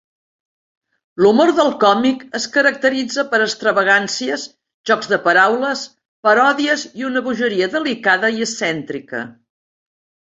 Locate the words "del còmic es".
1.57-2.47